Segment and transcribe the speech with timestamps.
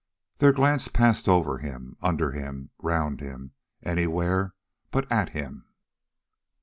[0.39, 3.51] Their glance passed over him, under him, round him,
[3.83, 4.55] anywhere
[4.89, 5.65] but at him.